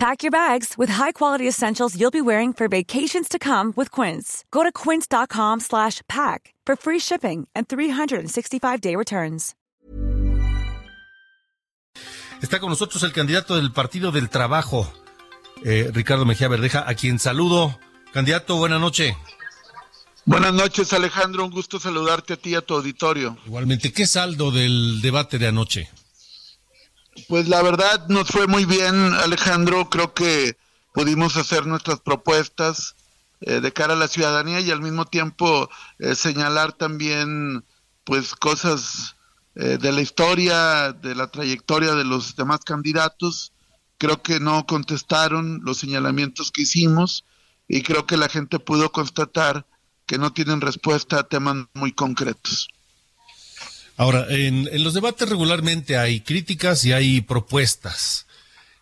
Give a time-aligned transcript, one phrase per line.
[0.00, 4.46] Pack your bags with high-quality essentials you'll be wearing for vacations to come with Quince.
[4.50, 9.54] Go to quince.com slash pack for free shipping and 365-day returns.
[12.40, 14.90] Está con nosotros el candidato del Partido del Trabajo,
[15.66, 17.78] eh, Ricardo Mejía Verdeja, a quien saludo.
[18.14, 19.14] Candidato, buena noche.
[20.24, 21.44] Buenas noches, Alejandro.
[21.44, 23.36] Un gusto saludarte a ti y a tu auditorio.
[23.44, 25.90] Igualmente, ¿qué saldo del debate de anoche?
[27.28, 29.90] Pues la verdad nos fue muy bien, Alejandro.
[29.90, 30.56] Creo que
[30.92, 32.94] pudimos hacer nuestras propuestas
[33.40, 37.64] eh, de cara a la ciudadanía y al mismo tiempo eh, señalar también
[38.04, 39.16] pues cosas
[39.54, 43.52] eh, de la historia, de la trayectoria de los demás candidatos.
[43.98, 47.24] Creo que no contestaron los señalamientos que hicimos
[47.68, 49.66] y creo que la gente pudo constatar
[50.06, 52.68] que no tienen respuesta a temas muy concretos.
[54.00, 58.26] Ahora, en, los debates regularmente hay críticas y hay propuestas.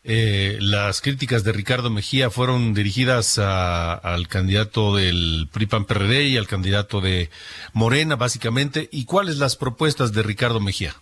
[0.05, 7.01] Eh, las críticas de Ricardo Mejía fueron dirigidas al candidato del PRI-PAN-PRD y al candidato
[7.01, 7.31] de
[7.73, 8.89] Morena, básicamente.
[8.93, 10.95] ¿Y cuáles las propuestas de Ricardo Mejía?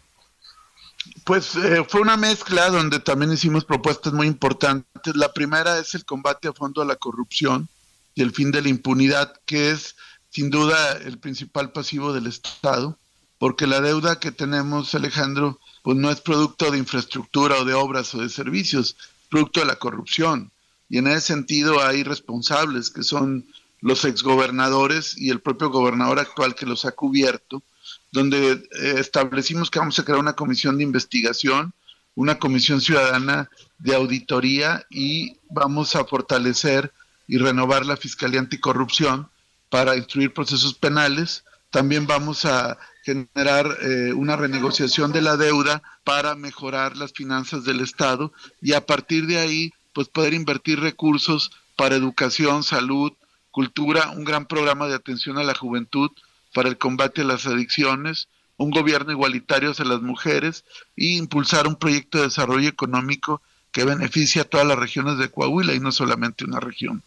[1.24, 5.14] Pues eh, fue una mezcla donde también hicimos propuestas muy importantes.
[5.14, 7.68] La primera es el combate a fondo a la corrupción
[8.14, 9.94] y el fin de la impunidad, que es
[10.30, 12.98] sin duda el principal pasivo del Estado
[13.38, 18.14] porque la deuda que tenemos, Alejandro, pues no es producto de infraestructura o de obras
[18.14, 18.96] o de servicios,
[19.28, 20.50] producto de la corrupción.
[20.88, 23.46] Y en ese sentido hay responsables que son
[23.80, 27.62] los exgobernadores y el propio gobernador actual que los ha cubierto,
[28.10, 31.72] donde eh, establecimos que vamos a crear una comisión de investigación,
[32.14, 36.92] una comisión ciudadana de auditoría y vamos a fortalecer
[37.28, 39.28] y renovar la Fiscalía Anticorrupción
[39.68, 41.44] para instruir procesos penales.
[41.76, 47.80] También vamos a generar eh, una renegociación de la deuda para mejorar las finanzas del
[47.80, 48.32] Estado
[48.62, 53.12] y a partir de ahí pues poder invertir recursos para educación, salud,
[53.50, 56.10] cultura, un gran programa de atención a la juventud
[56.54, 60.64] para el combate a las adicciones, un gobierno igualitario hacia las mujeres
[60.96, 65.74] e impulsar un proyecto de desarrollo económico que beneficie a todas las regiones de Coahuila
[65.74, 67.02] y no solamente una región.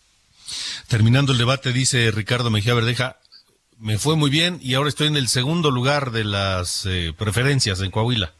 [0.87, 3.17] Terminando el debate, dice Ricardo Mejía Verdeja,
[3.79, 7.81] me fue muy bien y ahora estoy en el segundo lugar de las eh, preferencias
[7.81, 8.33] en Coahuila.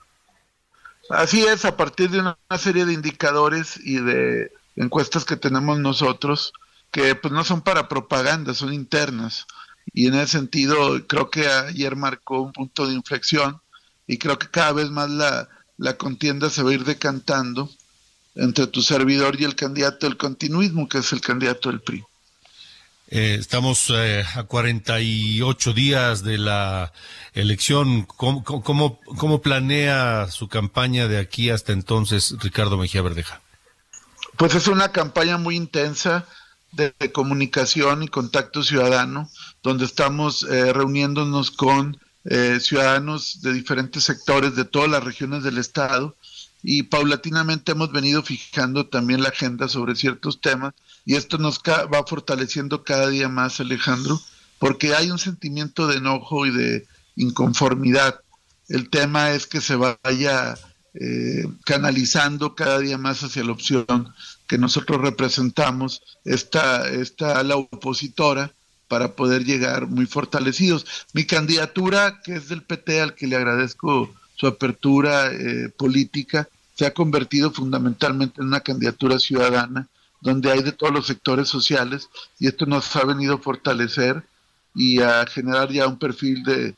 [1.10, 6.54] Así es, a partir de una, serie de indicadores y de encuestas que tenemos nosotros,
[6.92, 9.48] que pues no son para propaganda, son internas.
[9.92, 13.60] Y en ese sentido creo que ayer marcó un punto de inflexión
[14.06, 17.70] y creo que cada vez más la, la contienda se va a ir decantando
[18.36, 22.04] entre tu servidor y el candidato del continuismo, que es el candidato del PRI.
[23.12, 26.94] Eh, estamos eh, a 48 días de la
[27.34, 28.06] elección.
[28.06, 33.42] ¿Cómo, planea su campaña de aquí hasta entonces, Ricardo Mejía Verdeja?
[34.38, 36.28] Pues es una campaña muy intensa
[36.72, 39.28] de, comunicación y contacto ciudadano,
[39.64, 42.00] donde estamos eh, reuniéndonos con
[42.60, 46.16] ciudadanos de diferentes sectores de todas las regiones del Estado
[46.62, 50.74] y paulatinamente hemos venido fijando también la agenda sobre ciertos temas
[51.10, 54.22] y esto nos va fortaleciendo cada día más, Alejandro,
[54.60, 58.22] porque hay un sentimiento de enojo y de inconformidad.
[58.68, 60.54] El tema es que se vaya
[60.94, 64.14] eh, canalizando cada día más hacia la opción
[64.48, 68.54] que nosotros representamos, esta, esta la opositora,
[68.88, 70.86] para poder llegar muy fortalecidos.
[71.14, 76.86] Mi candidatura, que es del PT, al que le agradezco su apertura eh, política, se
[76.86, 79.90] ha convertido fundamentalmente en una candidatura ciudadana
[80.22, 82.10] donde hay de todos los sectores sociales
[82.40, 84.24] y esto nos ha venido a fortalecer
[84.76, 86.76] y a generar ya un perfil de,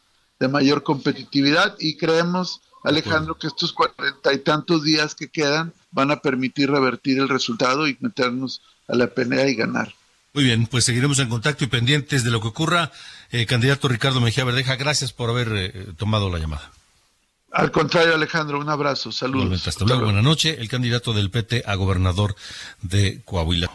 [0.47, 6.21] mayor competitividad y creemos, Alejandro, que estos cuarenta y tantos días que quedan van a
[6.21, 9.93] permitir revertir el resultado y meternos a la pelea y ganar.
[10.33, 12.91] Muy bien, pues seguiremos en contacto y pendientes de lo que ocurra.
[13.31, 16.71] Eh, candidato Ricardo Mejía Verdeja, gracias por haber eh, tomado la llamada.
[17.51, 19.67] Al contrario, Alejandro, un abrazo, saludos.
[19.67, 20.57] Hasta luego, buenas noches.
[20.57, 22.35] El candidato del PT a gobernador
[22.81, 23.69] de Coahuila.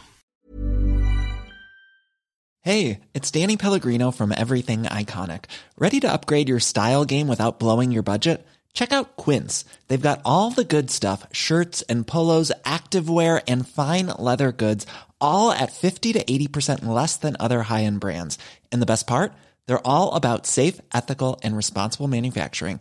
[2.62, 5.44] Hey, it's Danny Pellegrino from Everything Iconic.
[5.78, 8.44] Ready to upgrade your style game without blowing your budget?
[8.72, 9.64] Check out Quince.
[9.88, 14.86] They've got all the good stuff, shirts and polos, activewear and fine leather goods,
[15.20, 18.38] all at 50 to 80% less than other high-end brands.
[18.72, 19.32] And the best part?
[19.66, 22.80] They're all about safe, ethical, and responsible manufacturing.